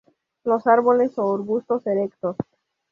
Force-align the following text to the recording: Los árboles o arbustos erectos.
Los 0.45 0.65
árboles 0.65 1.11
o 1.19 1.31
arbustos 1.35 1.85
erectos. 1.85 2.35